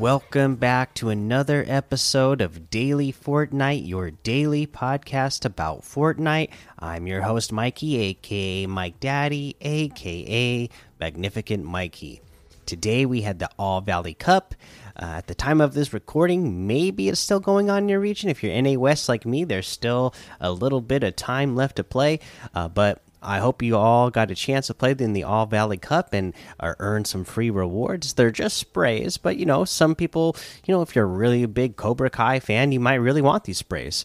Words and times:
Welcome 0.00 0.56
back 0.56 0.94
to 0.94 1.10
another 1.10 1.62
episode 1.68 2.40
of 2.40 2.70
Daily 2.70 3.12
Fortnite, 3.12 3.86
your 3.86 4.10
daily 4.10 4.66
podcast 4.66 5.44
about 5.44 5.82
Fortnite. 5.82 6.48
I'm 6.78 7.06
your 7.06 7.20
host, 7.20 7.52
Mikey, 7.52 7.98
aka 7.98 8.64
Mike 8.64 8.98
Daddy, 8.98 9.56
aka 9.60 10.70
Magnificent 10.98 11.66
Mikey. 11.66 12.22
Today 12.64 13.04
we 13.04 13.20
had 13.20 13.40
the 13.40 13.50
All 13.58 13.82
Valley 13.82 14.14
Cup. 14.14 14.54
Uh, 14.96 15.16
at 15.16 15.26
the 15.26 15.34
time 15.34 15.60
of 15.60 15.74
this 15.74 15.92
recording, 15.92 16.66
maybe 16.66 17.10
it's 17.10 17.20
still 17.20 17.38
going 17.38 17.68
on 17.68 17.82
in 17.82 17.88
your 17.90 18.00
region. 18.00 18.30
If 18.30 18.42
you're 18.42 18.58
NA 18.62 18.78
West 18.78 19.06
like 19.06 19.26
me, 19.26 19.44
there's 19.44 19.68
still 19.68 20.14
a 20.40 20.50
little 20.50 20.80
bit 20.80 21.04
of 21.04 21.14
time 21.14 21.54
left 21.54 21.76
to 21.76 21.84
play. 21.84 22.20
Uh, 22.54 22.68
but 22.68 23.02
I 23.22 23.38
hope 23.38 23.62
you 23.62 23.76
all 23.76 24.10
got 24.10 24.30
a 24.30 24.34
chance 24.34 24.68
to 24.68 24.74
play 24.74 24.94
in 24.98 25.12
the 25.12 25.24
All 25.24 25.46
Valley 25.46 25.76
Cup 25.76 26.12
and 26.12 26.32
uh, 26.58 26.74
earn 26.78 27.04
some 27.04 27.24
free 27.24 27.50
rewards. 27.50 28.14
They're 28.14 28.30
just 28.30 28.56
sprays, 28.56 29.18
but 29.18 29.36
you 29.36 29.44
know, 29.44 29.64
some 29.64 29.94
people, 29.94 30.36
you 30.64 30.74
know, 30.74 30.82
if 30.82 30.96
you're 30.96 31.06
really 31.06 31.42
a 31.42 31.48
big 31.48 31.76
Cobra 31.76 32.10
Kai 32.10 32.40
fan, 32.40 32.72
you 32.72 32.80
might 32.80 32.94
really 32.94 33.20
want 33.20 33.44
these 33.44 33.58
sprays. 33.58 34.04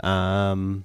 Um, 0.00 0.84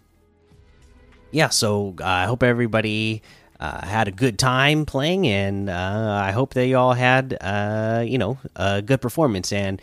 yeah, 1.31 1.49
so 1.49 1.95
uh, 1.99 2.05
I 2.05 2.25
hope 2.25 2.43
everybody 2.43 3.23
uh, 3.59 3.85
had 3.85 4.07
a 4.07 4.11
good 4.11 4.39
time 4.39 4.85
playing, 4.85 5.27
and 5.27 5.69
uh, 5.69 6.21
I 6.23 6.31
hope 6.31 6.53
they 6.53 6.73
all 6.75 6.93
had, 6.93 7.31
you 8.07 8.17
know, 8.17 8.37
a 8.55 8.81
good 8.81 9.01
performance 9.01 9.51
and 9.51 9.81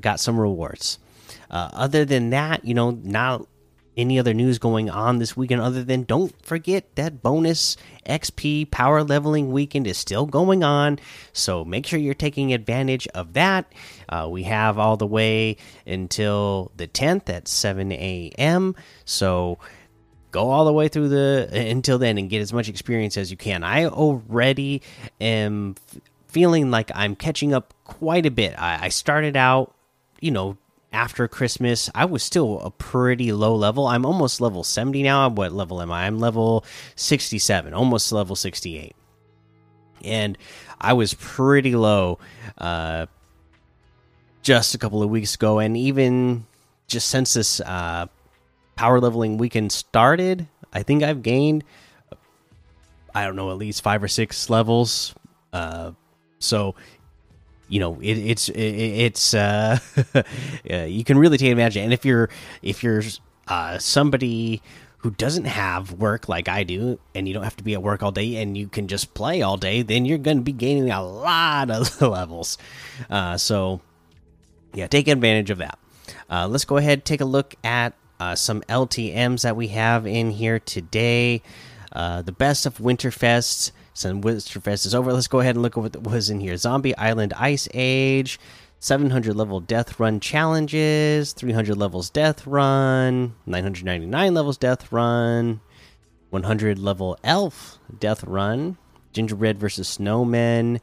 got 0.00 0.20
some 0.20 0.38
rewards. 0.38 0.98
Other 1.50 2.04
than 2.04 2.30
that, 2.30 2.64
you 2.64 2.74
know, 2.74 2.92
now 3.02 3.46
any 4.00 4.18
other 4.18 4.34
news 4.34 4.58
going 4.58 4.88
on 4.88 5.18
this 5.18 5.36
weekend 5.36 5.60
other 5.60 5.84
than 5.84 6.04
don't 6.04 6.34
forget 6.44 6.94
that 6.96 7.22
bonus 7.22 7.76
XP 8.06 8.70
power 8.70 9.04
leveling 9.04 9.52
weekend 9.52 9.86
is 9.86 9.98
still 9.98 10.26
going 10.26 10.64
on. 10.64 10.98
So 11.32 11.64
make 11.64 11.86
sure 11.86 11.98
you're 11.98 12.14
taking 12.14 12.52
advantage 12.52 13.06
of 13.08 13.34
that. 13.34 13.72
Uh, 14.08 14.28
we 14.30 14.44
have 14.44 14.78
all 14.78 14.96
the 14.96 15.06
way 15.06 15.56
until 15.86 16.72
the 16.76 16.88
10th 16.88 17.28
at 17.28 17.46
7 17.46 17.92
a.m. 17.92 18.74
So 19.04 19.58
go 20.30 20.50
all 20.50 20.64
the 20.64 20.72
way 20.72 20.88
through 20.88 21.08
the 21.08 21.48
until 21.52 21.98
then 21.98 22.18
and 22.18 22.30
get 22.30 22.40
as 22.40 22.52
much 22.52 22.68
experience 22.68 23.16
as 23.16 23.30
you 23.30 23.36
can. 23.36 23.62
I 23.62 23.86
already 23.86 24.82
am 25.20 25.76
feeling 26.28 26.70
like 26.70 26.90
I'm 26.94 27.16
catching 27.16 27.52
up 27.52 27.74
quite 27.84 28.26
a 28.26 28.30
bit. 28.30 28.54
I, 28.58 28.86
I 28.86 28.88
started 28.88 29.36
out, 29.36 29.74
you 30.20 30.30
know, 30.30 30.56
after 30.92 31.28
Christmas, 31.28 31.88
I 31.94 32.04
was 32.04 32.22
still 32.22 32.60
a 32.60 32.70
pretty 32.70 33.32
low 33.32 33.54
level. 33.54 33.86
I'm 33.86 34.04
almost 34.04 34.40
level 34.40 34.64
70 34.64 35.02
now. 35.02 35.28
What 35.28 35.52
level 35.52 35.80
am 35.80 35.92
I? 35.92 36.06
I'm 36.06 36.18
level 36.18 36.64
67, 36.96 37.72
almost 37.72 38.10
level 38.10 38.34
68. 38.34 38.94
And 40.02 40.36
I 40.80 40.94
was 40.94 41.14
pretty 41.14 41.76
low 41.76 42.18
uh, 42.58 43.06
just 44.42 44.74
a 44.74 44.78
couple 44.78 45.02
of 45.02 45.10
weeks 45.10 45.34
ago. 45.34 45.58
And 45.58 45.76
even 45.76 46.46
just 46.88 47.08
since 47.08 47.34
this 47.34 47.60
uh, 47.60 48.06
power 48.74 49.00
leveling 49.00 49.38
weekend 49.38 49.70
started, 49.70 50.48
I 50.72 50.82
think 50.82 51.02
I've 51.02 51.22
gained, 51.22 51.62
I 53.14 53.24
don't 53.24 53.36
know, 53.36 53.50
at 53.50 53.58
least 53.58 53.82
five 53.82 54.02
or 54.02 54.08
six 54.08 54.50
levels. 54.50 55.14
Uh, 55.52 55.92
so 56.38 56.74
you 57.70 57.78
know 57.78 57.98
it, 58.00 58.18
it's 58.18 58.48
it, 58.50 58.60
it's 58.60 59.32
uh 59.32 59.78
you 60.64 61.04
can 61.04 61.16
really 61.16 61.38
take 61.38 61.52
advantage. 61.52 61.78
And 61.78 61.92
if 61.92 62.04
you're 62.04 62.28
if 62.62 62.82
you're 62.82 63.02
uh 63.48 63.78
somebody 63.78 64.60
who 64.98 65.12
doesn't 65.12 65.46
have 65.46 65.92
work 65.92 66.28
like 66.28 66.48
I 66.48 66.64
do 66.64 66.98
and 67.14 67.26
you 67.26 67.32
don't 67.32 67.44
have 67.44 67.56
to 67.56 67.64
be 67.64 67.72
at 67.72 67.82
work 67.82 68.02
all 68.02 68.12
day 68.12 68.36
and 68.36 68.58
you 68.58 68.68
can 68.68 68.86
just 68.86 69.14
play 69.14 69.40
all 69.40 69.56
day 69.56 69.80
then 69.80 70.04
you're 70.04 70.18
going 70.18 70.36
to 70.36 70.42
be 70.42 70.52
gaining 70.52 70.90
a 70.90 71.02
lot 71.02 71.70
of 71.70 72.02
levels. 72.02 72.58
Uh 73.08 73.38
so 73.38 73.80
yeah 74.74 74.88
take 74.88 75.06
advantage 75.06 75.50
of 75.50 75.58
that. 75.58 75.78
Uh 76.28 76.48
let's 76.48 76.64
go 76.64 76.76
ahead 76.76 77.04
take 77.04 77.20
a 77.20 77.24
look 77.24 77.54
at 77.64 77.94
uh, 78.18 78.34
some 78.34 78.60
LTMs 78.62 79.42
that 79.42 79.56
we 79.56 79.68
have 79.68 80.06
in 80.06 80.32
here 80.32 80.58
today. 80.58 81.40
Uh 81.92 82.20
the 82.20 82.32
best 82.32 82.66
of 82.66 82.78
winterfest 82.78 83.70
since 83.92 84.24
Winterfest 84.24 84.86
is 84.86 84.94
over, 84.94 85.12
let's 85.12 85.26
go 85.26 85.40
ahead 85.40 85.56
and 85.56 85.62
look 85.62 85.76
at 85.76 85.82
what 85.82 86.02
was 86.02 86.30
in 86.30 86.40
here. 86.40 86.56
Zombie 86.56 86.96
Island 86.96 87.32
Ice 87.36 87.68
Age, 87.74 88.38
700 88.78 89.34
level 89.34 89.60
Death 89.60 90.00
Run 90.00 90.20
challenges, 90.20 91.32
300 91.32 91.76
levels 91.76 92.10
Death 92.10 92.46
Run, 92.46 93.34
999 93.46 94.34
levels 94.34 94.56
Death 94.56 94.90
Run, 94.92 95.60
100 96.30 96.78
level 96.78 97.18
Elf 97.22 97.78
Death 97.98 98.24
Run, 98.24 98.78
Gingerbread 99.12 99.58
versus 99.58 99.98
Snowmen, 99.98 100.80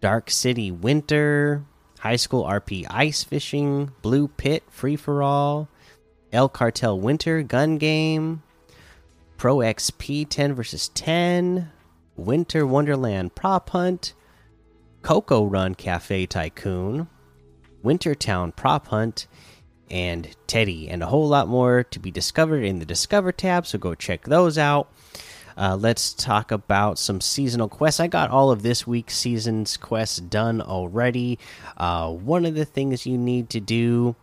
Dark 0.00 0.30
City 0.30 0.70
Winter, 0.70 1.64
High 2.00 2.16
School 2.16 2.44
RP 2.44 2.86
Ice 2.90 3.22
Fishing, 3.22 3.92
Blue 4.02 4.28
Pit 4.28 4.64
Free 4.68 4.96
for 4.96 5.22
All, 5.22 5.68
El 6.32 6.48
Cartel 6.48 6.98
Winter 6.98 7.42
Gun 7.42 7.78
Game, 7.78 8.42
Pro 9.36 9.58
XP 9.58 10.26
10 10.28 10.54
versus 10.54 10.88
10. 10.88 11.70
Winter 12.16 12.66
Wonderland 12.66 13.34
Prop 13.34 13.70
Hunt, 13.70 14.14
Coco 15.02 15.44
Run 15.44 15.74
Cafe 15.74 16.26
Tycoon, 16.26 17.08
Wintertown 17.82 18.54
Prop 18.54 18.88
Hunt, 18.88 19.26
and 19.90 20.34
Teddy, 20.46 20.88
and 20.88 21.02
a 21.02 21.06
whole 21.06 21.28
lot 21.28 21.48
more 21.48 21.84
to 21.84 21.98
be 21.98 22.10
discovered 22.10 22.64
in 22.64 22.78
the 22.78 22.86
Discover 22.86 23.32
tab. 23.32 23.66
So 23.66 23.78
go 23.78 23.94
check 23.94 24.24
those 24.24 24.58
out. 24.58 24.90
Uh, 25.56 25.76
let's 25.76 26.12
talk 26.12 26.50
about 26.50 26.98
some 26.98 27.20
seasonal 27.20 27.68
quests. 27.68 27.98
I 27.98 28.08
got 28.08 28.30
all 28.30 28.50
of 28.50 28.62
this 28.62 28.86
week's 28.86 29.16
season's 29.16 29.76
quests 29.76 30.18
done 30.18 30.60
already. 30.60 31.38
Uh, 31.76 32.10
one 32.10 32.44
of 32.44 32.54
the 32.54 32.66
things 32.66 33.06
you 33.06 33.16
need 33.16 33.48
to 33.50 33.60
do 33.60 34.16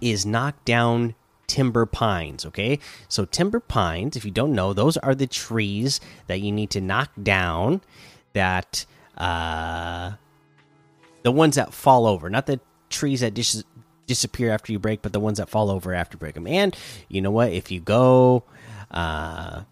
is 0.00 0.26
knock 0.26 0.64
down 0.64 1.14
timber 1.50 1.84
pines 1.84 2.46
okay? 2.46 2.78
So 3.08 3.24
timber 3.24 3.58
pines 3.58 4.14
if 4.14 4.24
you 4.24 4.30
don't 4.30 4.54
know 4.54 4.72
those 4.72 4.96
are 4.98 5.16
the 5.16 5.26
trees 5.26 6.00
that 6.28 6.40
you 6.40 6.52
need 6.52 6.70
to 6.70 6.80
knock 6.80 7.10
down 7.20 7.80
that 8.34 8.86
uh 9.18 10.12
the 11.24 11.32
ones 11.32 11.56
that 11.56 11.74
fall 11.74 12.06
over 12.06 12.30
not 12.30 12.46
the 12.46 12.60
trees 12.88 13.20
that 13.20 13.34
dis 13.34 13.64
disappear 14.06 14.52
after 14.52 14.70
you 14.70 14.78
break 14.78 15.02
but 15.02 15.12
the 15.12 15.18
ones 15.18 15.38
that 15.38 15.48
fall 15.48 15.70
over 15.70 15.92
after 15.92 16.14
you 16.14 16.20
break 16.20 16.34
them 16.34 16.46
and 16.46 16.76
you 17.08 17.20
know 17.20 17.32
what? 17.32 17.52
If 17.52 17.72
you 17.72 17.80
go 17.80 18.44
uh 18.92 19.62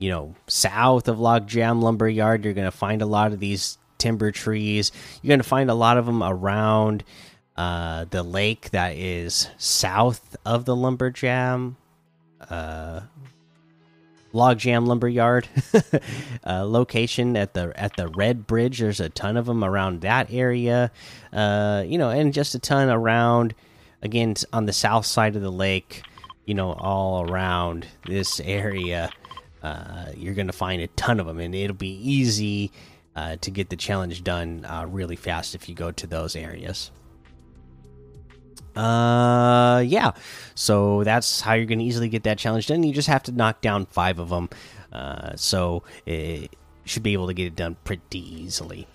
you 0.00 0.10
know 0.10 0.34
south 0.48 1.06
of 1.06 1.18
logjam 1.18 1.80
lumber 1.80 2.08
yard 2.08 2.44
you're 2.44 2.54
gonna 2.54 2.72
find 2.72 3.00
a 3.00 3.06
lot 3.06 3.32
of 3.32 3.38
these 3.38 3.78
timber 3.98 4.32
trees. 4.32 4.90
You're 5.22 5.32
gonna 5.32 5.44
find 5.44 5.70
a 5.70 5.74
lot 5.74 5.96
of 5.96 6.06
them 6.06 6.24
around 6.24 7.04
uh, 7.62 8.06
the 8.10 8.24
lake 8.24 8.70
that 8.70 8.96
is 8.96 9.48
south 9.56 10.36
of 10.44 10.64
the 10.64 10.74
lumberjam 10.74 11.76
uh, 12.50 13.02
logjam 14.34 14.84
lumberyard 14.84 15.46
uh, 16.44 16.64
location 16.66 17.36
at 17.36 17.54
the 17.54 17.72
at 17.76 17.94
the 17.96 18.08
red 18.08 18.48
bridge. 18.48 18.80
There's 18.80 18.98
a 18.98 19.10
ton 19.10 19.36
of 19.36 19.46
them 19.46 19.62
around 19.62 20.00
that 20.00 20.32
area 20.32 20.90
uh, 21.32 21.84
you 21.86 21.98
know 21.98 22.10
and 22.10 22.34
just 22.34 22.56
a 22.56 22.58
ton 22.58 22.88
around 22.88 23.54
again 24.02 24.34
on 24.52 24.66
the 24.66 24.72
south 24.72 25.06
side 25.06 25.36
of 25.36 25.42
the 25.42 25.52
lake 25.52 26.02
you 26.44 26.54
know 26.54 26.72
all 26.72 27.30
around 27.30 27.86
this 28.08 28.40
area. 28.40 29.08
Uh, 29.62 30.06
you're 30.16 30.34
gonna 30.34 30.52
find 30.52 30.82
a 30.82 30.88
ton 30.88 31.20
of 31.20 31.26
them 31.26 31.38
and 31.38 31.54
it'll 31.54 31.76
be 31.76 31.94
easy 31.94 32.72
uh, 33.14 33.36
to 33.36 33.52
get 33.52 33.70
the 33.70 33.76
challenge 33.76 34.24
done 34.24 34.64
uh, 34.64 34.84
really 34.84 35.14
fast 35.14 35.54
if 35.54 35.68
you 35.68 35.76
go 35.76 35.92
to 35.92 36.08
those 36.08 36.34
areas 36.34 36.90
uh, 38.76 39.82
yeah. 39.86 40.12
So 40.54 41.04
that's 41.04 41.40
how 41.40 41.54
you're 41.54 41.66
going 41.66 41.78
to 41.78 41.84
easily 41.84 42.08
get 42.08 42.22
that 42.24 42.38
challenge 42.38 42.66
done. 42.66 42.82
You 42.82 42.92
just 42.92 43.08
have 43.08 43.22
to 43.24 43.32
knock 43.32 43.60
down 43.60 43.86
five 43.86 44.18
of 44.18 44.30
them. 44.30 44.48
Uh, 44.92 45.36
so 45.36 45.82
it 46.06 46.54
should 46.84 47.02
be 47.02 47.12
able 47.12 47.26
to 47.28 47.34
get 47.34 47.46
it 47.46 47.56
done 47.56 47.76
pretty 47.84 48.18
easily. 48.18 48.86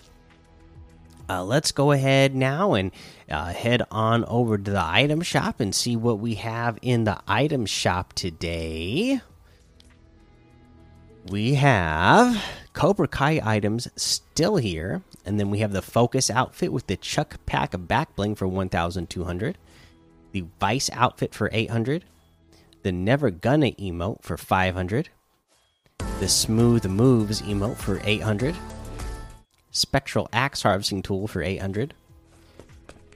Uh, 1.30 1.44
let's 1.44 1.72
go 1.72 1.92
ahead 1.92 2.34
now 2.34 2.72
and 2.72 2.90
uh, 3.30 3.52
head 3.52 3.82
on 3.90 4.24
over 4.24 4.56
to 4.56 4.70
the 4.70 4.82
item 4.82 5.20
shop 5.20 5.60
and 5.60 5.74
see 5.74 5.94
what 5.94 6.18
we 6.18 6.36
have 6.36 6.78
in 6.80 7.04
the 7.04 7.20
item 7.28 7.66
shop 7.66 8.14
today. 8.14 9.20
We 11.26 11.54
have 11.54 12.42
Cobra 12.72 13.06
Kai 13.06 13.42
items 13.44 13.88
still 13.96 14.56
here, 14.56 15.02
and 15.26 15.38
then 15.38 15.50
we 15.50 15.58
have 15.58 15.72
the 15.72 15.82
Focus 15.82 16.30
outfit 16.30 16.72
with 16.72 16.86
the 16.86 16.96
Chuck 16.96 17.36
Pack 17.44 17.74
back 17.86 18.16
bling 18.16 18.34
for 18.34 18.48
1,200 18.48 19.58
the 20.32 20.44
Vice 20.60 20.90
outfit 20.92 21.34
for 21.34 21.50
800, 21.52 22.04
the 22.82 22.92
Never 22.92 23.30
Gonna 23.30 23.72
emote 23.72 24.22
for 24.22 24.36
500, 24.36 25.08
the 26.20 26.28
Smooth 26.28 26.86
Moves 26.86 27.42
emote 27.42 27.76
for 27.76 28.00
800, 28.04 28.56
Spectral 29.70 30.28
Axe 30.32 30.62
Harvesting 30.62 31.02
Tool 31.02 31.26
for 31.26 31.42
800, 31.42 31.94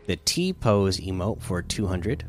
the 0.07 0.17
T 0.17 0.53
Pose 0.53 0.99
emote 0.99 1.41
for 1.41 1.63
200. 1.63 2.25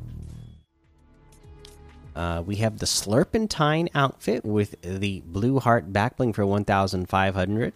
Uh, 2.15 2.43
we 2.45 2.57
have 2.57 2.77
the 2.77 2.85
Slurpentine 2.85 3.89
outfit 3.95 4.45
with 4.45 4.79
the 4.81 5.21
Blue 5.25 5.59
Heart 5.59 5.91
Backbling 5.91 6.35
for 6.35 6.45
1,500. 6.45 7.73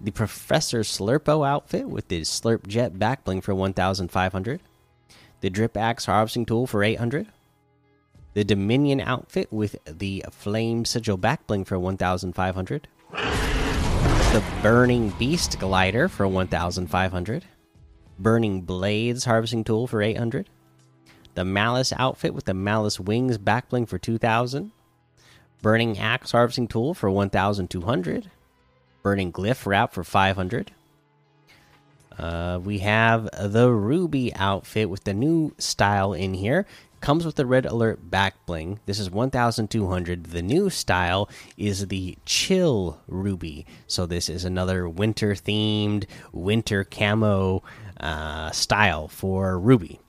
The 0.00 0.10
Professor 0.12 0.80
Slurpo 0.80 1.46
outfit 1.46 1.88
with 1.88 2.06
the 2.06 2.20
Slurp 2.20 2.68
Jet 2.68 2.94
backbling 2.94 3.42
for 3.42 3.54
1,500. 3.54 4.60
The 5.40 5.50
Drip 5.50 5.76
Axe 5.76 6.06
harvesting 6.06 6.46
tool 6.46 6.66
for 6.66 6.82
800. 6.82 7.28
The 8.34 8.44
Dominion 8.44 9.00
outfit 9.00 9.52
with 9.52 9.76
the 9.84 10.24
Flame 10.30 10.84
Sigil 10.84 11.16
backbling 11.16 11.66
for 11.66 11.78
1,500. 11.78 12.88
The 13.12 14.44
Burning 14.62 15.10
Beast 15.10 15.58
glider 15.58 16.08
for 16.08 16.26
1,500. 16.28 17.44
Burning 18.18 18.62
Blades 18.62 19.24
harvesting 19.24 19.64
tool 19.64 19.86
for 19.86 20.02
800. 20.02 20.48
The 21.34 21.44
Malice 21.44 21.92
outfit 21.96 22.34
with 22.34 22.44
the 22.44 22.54
Malice 22.54 22.98
Wings 22.98 23.38
backbling 23.38 23.88
for 23.88 23.98
2,000. 23.98 24.72
Burning 25.62 25.98
Axe 25.98 26.32
harvesting 26.32 26.68
tool 26.68 26.94
for 26.94 27.10
1,200. 27.10 28.30
Burning 29.02 29.32
Glyph 29.32 29.66
wrap 29.66 29.92
for 29.92 30.02
500. 30.02 30.72
Uh, 32.18 32.58
we 32.62 32.80
have 32.80 33.28
the 33.40 33.70
Ruby 33.70 34.34
outfit 34.34 34.90
with 34.90 35.04
the 35.04 35.14
new 35.14 35.54
style 35.58 36.12
in 36.12 36.34
here. 36.34 36.66
Comes 37.00 37.24
with 37.24 37.36
the 37.36 37.46
red 37.46 37.64
alert 37.64 38.10
back 38.10 38.34
bling. 38.44 38.80
This 38.86 38.98
is 38.98 39.08
1200. 39.08 40.24
The 40.24 40.42
new 40.42 40.68
style 40.68 41.30
is 41.56 41.86
the 41.86 42.18
Chill 42.26 43.00
Ruby. 43.06 43.66
So, 43.86 44.04
this 44.04 44.28
is 44.28 44.44
another 44.44 44.88
winter 44.88 45.34
themed, 45.34 46.06
winter 46.32 46.82
camo 46.82 47.62
uh, 48.00 48.50
style 48.50 49.06
for 49.06 49.60
Ruby. 49.60 50.00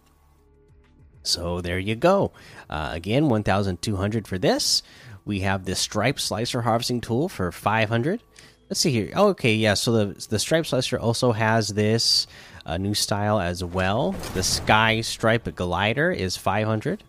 So, 1.21 1.61
there 1.61 1.77
you 1.77 1.95
go. 1.95 2.31
Uh, 2.71 2.89
again, 2.91 3.29
1200 3.29 4.27
for 4.27 4.39
this. 4.39 4.81
We 5.25 5.41
have 5.41 5.65
the 5.65 5.75
Stripe 5.75 6.19
Slicer 6.19 6.63
Harvesting 6.63 7.01
Tool 7.01 7.29
for 7.29 7.51
500. 7.51 8.23
Let's 8.69 8.81
see 8.81 8.91
here. 8.91 9.11
Oh, 9.15 9.29
okay, 9.29 9.55
yeah. 9.55 9.73
So 9.73 9.91
the 9.91 10.27
the 10.29 10.37
stripe 10.37 10.67
slicer 10.67 10.99
also 10.99 11.31
has 11.31 11.69
this 11.69 12.27
uh, 12.67 12.77
new 12.77 12.93
style 12.93 13.39
as 13.39 13.63
well. 13.63 14.11
The 14.35 14.43
sky 14.43 15.01
stripe 15.01 15.55
glider 15.55 16.11
is 16.11 16.37
500. 16.37 17.03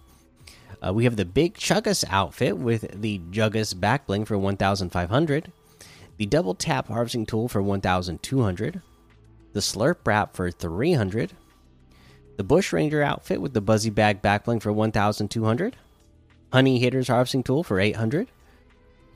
Uh, 0.82 0.94
we 0.94 1.04
have 1.04 1.16
the 1.16 1.26
big 1.26 1.54
Chuggus 1.54 2.02
outfit 2.08 2.56
with 2.56 3.02
the 3.02 3.18
Juggus 3.30 3.78
back 3.78 4.06
bling 4.06 4.24
for 4.24 4.38
1,500. 4.38 5.52
The 6.16 6.26
double 6.26 6.54
tap 6.54 6.88
harvesting 6.88 7.26
tool 7.26 7.48
for 7.48 7.60
1,200. 7.60 8.80
The 9.52 9.60
slurp 9.60 9.96
wrap 10.06 10.34
for 10.34 10.50
300. 10.50 11.32
The 12.38 12.44
bush 12.44 12.72
ranger 12.72 13.02
outfit 13.02 13.42
with 13.42 13.52
the 13.52 13.60
buzzy 13.60 13.90
bag 13.90 14.22
back 14.22 14.44
bling 14.44 14.60
for 14.60 14.72
1,200. 14.72 15.76
Honey 16.50 16.78
hitters 16.78 17.08
harvesting 17.08 17.42
tool 17.42 17.62
for 17.62 17.78
800 17.78 18.28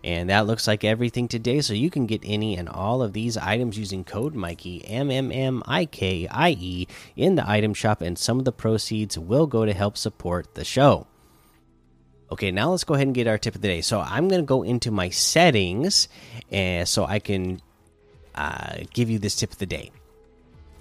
and 0.04 0.28
that 0.28 0.46
looks 0.46 0.68
like 0.68 0.84
everything 0.84 1.26
today. 1.26 1.62
So 1.62 1.72
you 1.72 1.90
can 1.90 2.06
get 2.06 2.20
any 2.24 2.56
and 2.56 2.68
all 2.68 3.02
of 3.02 3.14
these 3.14 3.36
items 3.36 3.78
using 3.78 4.04
code 4.04 4.34
Mikey 4.34 4.84
M 4.86 5.10
M 5.10 5.32
M 5.32 5.62
I 5.66 5.86
K 5.86 6.28
I 6.30 6.50
E 6.50 6.86
in 7.16 7.34
the 7.34 7.48
item 7.48 7.74
shop, 7.74 8.02
and 8.02 8.18
some 8.18 8.38
of 8.38 8.44
the 8.44 8.52
proceeds 8.52 9.18
will 9.18 9.46
go 9.46 9.64
to 9.64 9.72
help 9.72 9.96
support 9.96 10.54
the 10.54 10.64
show. 10.64 11.06
Okay, 12.30 12.50
now 12.50 12.70
let's 12.70 12.84
go 12.84 12.94
ahead 12.94 13.06
and 13.06 13.14
get 13.14 13.26
our 13.26 13.38
tip 13.38 13.54
of 13.54 13.62
the 13.62 13.68
day. 13.68 13.80
So 13.80 14.00
I'm 14.00 14.28
going 14.28 14.40
to 14.40 14.46
go 14.46 14.62
into 14.62 14.90
my 14.90 15.08
settings, 15.08 16.08
and 16.50 16.86
so 16.88 17.04
I 17.04 17.18
can 17.18 17.60
uh, 18.34 18.78
give 18.92 19.08
you 19.08 19.18
this 19.18 19.36
tip 19.36 19.52
of 19.52 19.58
the 19.58 19.66
day 19.66 19.90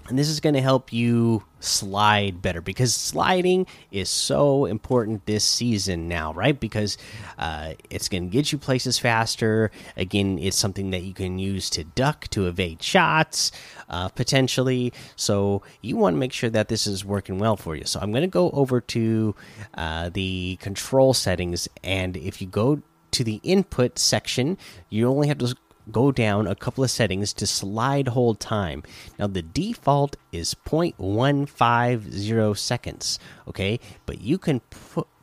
and 0.08 0.18
this 0.18 0.28
is 0.28 0.40
going 0.40 0.54
to 0.54 0.60
help 0.60 0.92
you 0.92 1.42
slide 1.60 2.42
better 2.42 2.60
because 2.60 2.94
sliding 2.94 3.66
is 3.90 4.10
so 4.10 4.66
important 4.66 5.24
this 5.26 5.44
season 5.44 6.08
now 6.08 6.32
right? 6.34 6.58
Because 6.58 6.98
uh, 7.38 7.72
it's 7.88 8.08
going 8.08 8.24
to 8.24 8.30
get 8.30 8.52
you 8.52 8.58
places 8.58 8.98
faster. 8.98 9.70
Again 9.96 10.38
it's 10.38 10.56
something 10.56 10.90
that 10.90 11.02
you 11.02 11.14
can 11.14 11.38
use 11.38 11.70
to 11.70 11.84
duck 11.84 12.28
to 12.28 12.46
evade 12.46 12.82
shots 12.82 13.50
uh, 13.88 14.08
potentially. 14.10 14.92
So 15.16 15.62
you 15.80 15.96
want 15.96 16.14
to 16.14 16.18
make 16.18 16.32
sure 16.32 16.50
that 16.50 16.68
this 16.68 16.86
is 16.86 17.04
working 17.04 17.38
well 17.38 17.56
for 17.56 17.74
you. 17.74 17.84
So 17.84 18.00
i'm 18.00 18.10
going 18.10 18.22
to 18.22 18.28
go 18.28 18.50
over 18.50 18.80
to 18.80 19.34
uh, 19.74 20.10
the 20.10 20.56
control 20.56 21.14
settings. 21.14 21.68
And 21.82 22.16
if 22.16 22.40
you 22.42 22.46
go 22.46 22.82
to 23.12 23.22
the 23.22 23.40
input 23.44 23.96
section 23.96 24.58
you 24.90 25.08
only 25.08 25.28
have 25.28 25.38
to 25.38 25.54
go 25.90 26.12
down 26.12 26.46
a 26.46 26.54
couple 26.54 26.84
of 26.84 26.90
settings 26.90 27.32
to 27.34 27.46
slide 27.46 28.08
hold 28.08 28.40
time. 28.40 28.82
Now 29.18 29.26
the 29.26 29.42
default 29.42 30.16
is 30.32 30.54
0.150 30.66 32.56
seconds, 32.56 33.18
okay? 33.48 33.80
But 34.06 34.20
you 34.20 34.38
can 34.38 34.60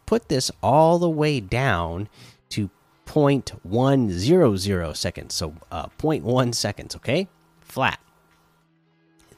put 0.05 0.29
this 0.29 0.51
all 0.61 0.99
the 0.99 1.09
way 1.09 1.39
down 1.39 2.09
to 2.49 2.69
0.100 3.05 4.95
seconds. 4.97 5.33
So 5.33 5.55
uh 5.71 5.87
0.1 5.97 6.55
seconds, 6.55 6.95
okay? 6.97 7.27
Flat. 7.61 7.99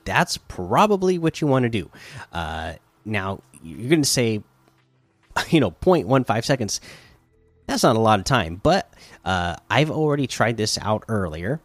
That's 0.06 0.38
probably 0.38 1.18
what 1.18 1.40
you 1.42 1.48
want 1.48 1.64
to 1.64 1.70
do. 1.70 1.90
Uh 2.32 2.74
now 3.06 3.42
you're 3.62 3.90
going 3.90 4.02
to 4.02 4.10
say 4.10 4.42
you 5.50 5.60
know 5.60 5.72
0.15 5.72 6.44
seconds 6.44 6.82
that's 7.74 7.82
not 7.82 7.96
a 7.96 8.00
lot 8.00 8.20
of 8.20 8.26
time, 8.26 8.62
but 8.62 8.94
uh, 9.26 9.56
I've 9.68 9.90
already 9.90 10.28
tried 10.28 10.58
this 10.58 10.78
out 10.80 11.06
earlier, 11.08 11.60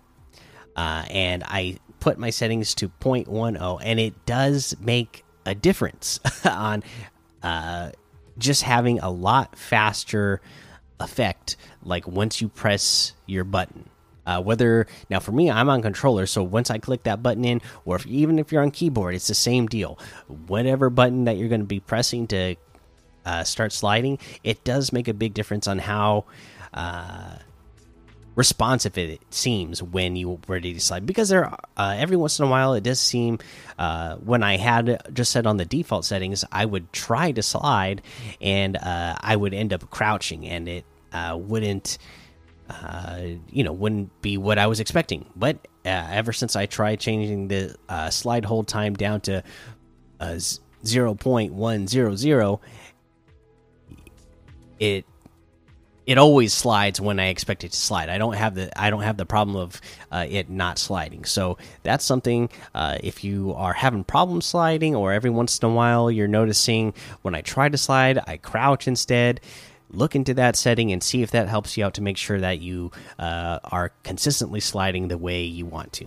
uh, 0.74 1.04
and 1.10 1.44
I 1.44 1.80
put 2.00 2.16
my 2.18 2.30
settings 2.30 2.74
to 2.76 2.88
0.10, 2.88 3.80
and 3.84 4.00
it 4.00 4.24
does 4.24 4.74
make 4.80 5.22
a 5.44 5.54
difference 5.54 6.18
on 6.46 6.82
uh, 7.42 7.90
just 8.38 8.62
having 8.62 9.00
a 9.00 9.10
lot 9.10 9.58
faster 9.58 10.40
effect. 10.98 11.56
Like 11.82 12.08
once 12.08 12.40
you 12.40 12.48
press 12.48 13.12
your 13.26 13.44
button, 13.44 13.90
uh, 14.24 14.40
whether 14.40 14.86
now 15.10 15.20
for 15.20 15.32
me, 15.32 15.50
I'm 15.50 15.68
on 15.68 15.82
controller, 15.82 16.24
so 16.24 16.42
once 16.42 16.70
I 16.70 16.78
click 16.78 17.02
that 17.02 17.22
button 17.22 17.44
in, 17.44 17.60
or 17.84 17.96
if, 17.96 18.06
even 18.06 18.38
if 18.38 18.50
you're 18.50 18.62
on 18.62 18.70
keyboard, 18.70 19.14
it's 19.14 19.26
the 19.26 19.34
same 19.34 19.66
deal. 19.66 19.98
Whatever 20.46 20.88
button 20.88 21.24
that 21.24 21.36
you're 21.36 21.50
going 21.50 21.60
to 21.60 21.66
be 21.66 21.80
pressing 21.80 22.26
to 22.28 22.56
uh, 23.28 23.44
start 23.44 23.72
sliding, 23.72 24.18
it 24.42 24.64
does 24.64 24.90
make 24.90 25.06
a 25.06 25.12
big 25.12 25.34
difference 25.34 25.68
on 25.68 25.78
how 25.78 26.24
uh, 26.72 27.36
responsive 28.36 28.96
it 28.96 29.20
seems 29.28 29.82
when 29.82 30.16
you 30.16 30.40
ready 30.48 30.72
to 30.72 30.80
slide. 30.80 31.04
Because 31.04 31.28
there, 31.28 31.52
uh, 31.76 31.94
every 31.98 32.16
once 32.16 32.38
in 32.38 32.46
a 32.46 32.48
while, 32.48 32.72
it 32.72 32.84
does 32.84 32.98
seem 32.98 33.38
uh, 33.78 34.16
when 34.16 34.42
I 34.42 34.56
had 34.56 35.02
just 35.12 35.30
set 35.30 35.46
on 35.46 35.58
the 35.58 35.66
default 35.66 36.06
settings, 36.06 36.42
I 36.50 36.64
would 36.64 36.90
try 36.90 37.32
to 37.32 37.42
slide 37.42 38.00
and 38.40 38.78
uh, 38.78 39.16
I 39.20 39.36
would 39.36 39.52
end 39.52 39.74
up 39.74 39.90
crouching, 39.90 40.46
and 40.46 40.66
it 40.66 40.86
uh, 41.12 41.36
wouldn't. 41.38 41.98
you 43.50 43.64
know, 43.64 43.72
wouldn't 43.72 44.22
be 44.22 44.38
what 44.38 44.58
I 44.58 44.68
was 44.68 44.80
expecting. 44.80 45.26
But 45.36 45.68
ever 45.84 46.32
since 46.32 46.56
I 46.56 46.64
tried 46.64 47.00
changing 47.00 47.48
the 47.48 47.76
slide 48.10 48.46
hold 48.46 48.68
time 48.68 48.94
down 48.94 49.20
to 49.22 49.42
0.100 50.20 52.60
it 54.78 55.04
it 56.08 56.16
always 56.16 56.54
slides 56.54 57.02
when 57.02 57.20
I 57.20 57.26
expect 57.26 57.64
it 57.64 57.72
to 57.72 57.76
slide. 57.78 58.08
I 58.08 58.16
don't 58.16 58.32
have 58.32 58.54
the 58.54 58.80
I 58.80 58.88
don't 58.88 59.02
have 59.02 59.18
the 59.18 59.26
problem 59.26 59.56
of 59.58 59.78
uh, 60.10 60.24
it 60.26 60.48
not 60.48 60.78
sliding. 60.78 61.26
So 61.26 61.58
that's 61.82 62.02
something. 62.02 62.48
Uh, 62.74 62.96
if 63.02 63.22
you 63.22 63.52
are 63.52 63.74
having 63.74 64.04
problems 64.04 64.46
sliding, 64.46 64.96
or 64.96 65.12
every 65.12 65.28
once 65.28 65.58
in 65.58 65.68
a 65.68 65.72
while 65.72 66.10
you're 66.10 66.26
noticing 66.26 66.94
when 67.20 67.34
I 67.34 67.42
try 67.42 67.68
to 67.68 67.76
slide, 67.76 68.18
I 68.26 68.38
crouch 68.38 68.88
instead. 68.88 69.42
Look 69.90 70.14
into 70.14 70.32
that 70.34 70.56
setting 70.56 70.92
and 70.92 71.02
see 71.02 71.22
if 71.22 71.30
that 71.32 71.48
helps 71.48 71.76
you 71.76 71.84
out 71.84 71.94
to 71.94 72.02
make 72.02 72.16
sure 72.16 72.40
that 72.40 72.60
you 72.60 72.90
uh, 73.18 73.58
are 73.64 73.92
consistently 74.02 74.60
sliding 74.60 75.08
the 75.08 75.18
way 75.18 75.44
you 75.44 75.66
want 75.66 75.92
to. 75.94 76.06